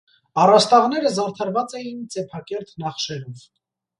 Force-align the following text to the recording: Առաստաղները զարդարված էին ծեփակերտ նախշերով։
Առաստաղները 0.43 1.09
զարդարված 1.17 1.75
էին 1.81 2.01
ծեփակերտ 2.15 2.75
նախշերով։ 2.85 3.45